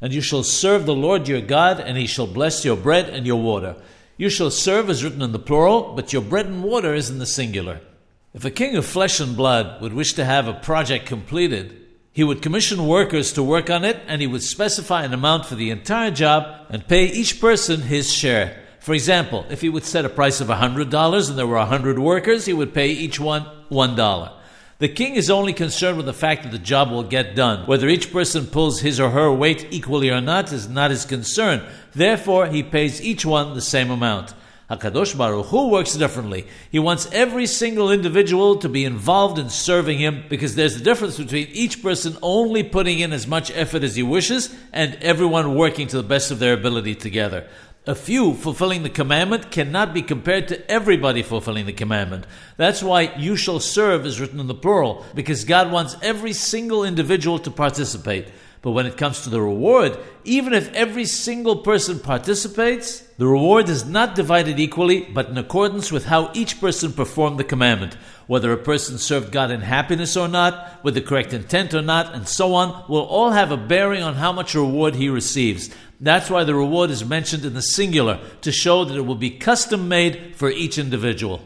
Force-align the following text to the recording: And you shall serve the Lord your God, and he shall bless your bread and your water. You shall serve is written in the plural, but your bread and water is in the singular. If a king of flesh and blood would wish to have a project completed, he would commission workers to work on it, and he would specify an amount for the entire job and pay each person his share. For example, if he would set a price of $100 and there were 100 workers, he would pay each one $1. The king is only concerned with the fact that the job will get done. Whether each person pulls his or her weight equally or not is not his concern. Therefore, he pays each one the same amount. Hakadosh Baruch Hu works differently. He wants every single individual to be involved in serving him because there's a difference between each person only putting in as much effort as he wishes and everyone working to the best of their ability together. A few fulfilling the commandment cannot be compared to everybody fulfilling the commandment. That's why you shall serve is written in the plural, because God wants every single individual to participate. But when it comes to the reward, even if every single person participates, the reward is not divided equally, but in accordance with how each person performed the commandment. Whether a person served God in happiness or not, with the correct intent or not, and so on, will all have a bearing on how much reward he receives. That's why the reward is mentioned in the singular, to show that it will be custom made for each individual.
And 0.00 0.12
you 0.12 0.20
shall 0.20 0.42
serve 0.42 0.86
the 0.86 0.94
Lord 0.94 1.28
your 1.28 1.40
God, 1.40 1.78
and 1.78 1.96
he 1.96 2.08
shall 2.08 2.26
bless 2.26 2.64
your 2.64 2.76
bread 2.76 3.08
and 3.08 3.24
your 3.24 3.40
water. 3.40 3.76
You 4.16 4.28
shall 4.28 4.50
serve 4.50 4.90
is 4.90 5.04
written 5.04 5.22
in 5.22 5.30
the 5.30 5.38
plural, 5.38 5.94
but 5.94 6.12
your 6.12 6.22
bread 6.22 6.46
and 6.46 6.64
water 6.64 6.94
is 6.94 7.10
in 7.10 7.20
the 7.20 7.26
singular. 7.26 7.80
If 8.34 8.44
a 8.44 8.50
king 8.50 8.74
of 8.74 8.84
flesh 8.84 9.20
and 9.20 9.36
blood 9.36 9.80
would 9.80 9.92
wish 9.92 10.14
to 10.14 10.24
have 10.24 10.48
a 10.48 10.54
project 10.54 11.06
completed, 11.06 11.80
he 12.12 12.24
would 12.24 12.42
commission 12.42 12.88
workers 12.88 13.32
to 13.34 13.42
work 13.44 13.70
on 13.70 13.84
it, 13.84 14.00
and 14.08 14.20
he 14.20 14.26
would 14.26 14.42
specify 14.42 15.04
an 15.04 15.14
amount 15.14 15.46
for 15.46 15.54
the 15.54 15.70
entire 15.70 16.10
job 16.10 16.66
and 16.70 16.88
pay 16.88 17.04
each 17.06 17.40
person 17.40 17.82
his 17.82 18.12
share. 18.12 18.64
For 18.88 18.94
example, 18.94 19.44
if 19.50 19.60
he 19.60 19.68
would 19.68 19.84
set 19.84 20.06
a 20.06 20.08
price 20.08 20.40
of 20.40 20.48
$100 20.48 21.28
and 21.28 21.38
there 21.38 21.46
were 21.46 21.56
100 21.56 21.98
workers, 21.98 22.46
he 22.46 22.54
would 22.54 22.72
pay 22.72 22.88
each 22.88 23.20
one 23.20 23.44
$1. 23.70 24.32
The 24.78 24.88
king 24.88 25.14
is 25.14 25.28
only 25.28 25.52
concerned 25.52 25.98
with 25.98 26.06
the 26.06 26.14
fact 26.14 26.44
that 26.44 26.52
the 26.52 26.58
job 26.58 26.90
will 26.90 27.02
get 27.02 27.36
done. 27.36 27.66
Whether 27.66 27.86
each 27.86 28.10
person 28.10 28.46
pulls 28.46 28.80
his 28.80 28.98
or 28.98 29.10
her 29.10 29.30
weight 29.30 29.66
equally 29.70 30.08
or 30.08 30.22
not 30.22 30.54
is 30.54 30.70
not 30.70 30.90
his 30.90 31.04
concern. 31.04 31.66
Therefore, 31.94 32.46
he 32.46 32.62
pays 32.62 33.02
each 33.02 33.26
one 33.26 33.52
the 33.52 33.60
same 33.60 33.90
amount. 33.90 34.32
Hakadosh 34.70 35.16
Baruch 35.16 35.46
Hu 35.46 35.68
works 35.68 35.94
differently. 35.94 36.46
He 36.70 36.78
wants 36.78 37.10
every 37.12 37.46
single 37.46 37.90
individual 37.90 38.56
to 38.56 38.68
be 38.68 38.84
involved 38.86 39.38
in 39.38 39.48
serving 39.50 39.98
him 39.98 40.24
because 40.28 40.54
there's 40.54 40.76
a 40.76 40.84
difference 40.84 41.16
between 41.18 41.48
each 41.48 41.82
person 41.82 42.16
only 42.22 42.62
putting 42.62 43.00
in 43.00 43.12
as 43.12 43.26
much 43.26 43.50
effort 43.50 43.82
as 43.82 43.96
he 43.96 44.02
wishes 44.02 44.54
and 44.72 44.94
everyone 45.02 45.56
working 45.56 45.88
to 45.88 45.96
the 45.96 46.02
best 46.02 46.30
of 46.30 46.38
their 46.38 46.52
ability 46.52 46.94
together. 46.94 47.46
A 47.88 47.94
few 47.94 48.34
fulfilling 48.34 48.82
the 48.82 48.90
commandment 48.90 49.50
cannot 49.50 49.94
be 49.94 50.02
compared 50.02 50.48
to 50.48 50.70
everybody 50.70 51.22
fulfilling 51.22 51.64
the 51.64 51.72
commandment. 51.72 52.26
That's 52.58 52.82
why 52.82 53.14
you 53.16 53.34
shall 53.34 53.60
serve 53.60 54.04
is 54.04 54.20
written 54.20 54.40
in 54.40 54.46
the 54.46 54.54
plural, 54.54 55.06
because 55.14 55.46
God 55.46 55.72
wants 55.72 55.96
every 56.02 56.34
single 56.34 56.84
individual 56.84 57.38
to 57.38 57.50
participate. 57.50 58.28
But 58.60 58.72
when 58.72 58.86
it 58.86 58.96
comes 58.96 59.22
to 59.22 59.30
the 59.30 59.40
reward, 59.40 59.96
even 60.24 60.52
if 60.52 60.72
every 60.72 61.04
single 61.04 61.56
person 61.56 62.00
participates, 62.00 63.00
the 63.16 63.26
reward 63.26 63.68
is 63.68 63.84
not 63.84 64.16
divided 64.16 64.58
equally, 64.58 65.02
but 65.02 65.28
in 65.28 65.38
accordance 65.38 65.92
with 65.92 66.06
how 66.06 66.30
each 66.34 66.60
person 66.60 66.92
performed 66.92 67.38
the 67.38 67.44
commandment. 67.44 67.96
Whether 68.26 68.52
a 68.52 68.58
person 68.58 68.98
served 68.98 69.32
God 69.32 69.50
in 69.50 69.60
happiness 69.60 70.16
or 70.16 70.26
not, 70.26 70.84
with 70.84 70.94
the 70.94 71.00
correct 71.00 71.32
intent 71.32 71.72
or 71.72 71.82
not, 71.82 72.14
and 72.14 72.28
so 72.28 72.54
on, 72.54 72.84
will 72.88 73.02
all 73.02 73.30
have 73.30 73.52
a 73.52 73.56
bearing 73.56 74.02
on 74.02 74.14
how 74.14 74.32
much 74.32 74.54
reward 74.54 74.96
he 74.96 75.08
receives. 75.08 75.70
That's 76.00 76.30
why 76.30 76.44
the 76.44 76.54
reward 76.54 76.90
is 76.90 77.04
mentioned 77.04 77.44
in 77.44 77.54
the 77.54 77.62
singular, 77.62 78.20
to 78.42 78.52
show 78.52 78.84
that 78.84 78.96
it 78.96 79.06
will 79.06 79.14
be 79.14 79.30
custom 79.30 79.88
made 79.88 80.36
for 80.36 80.50
each 80.50 80.78
individual. 80.78 81.40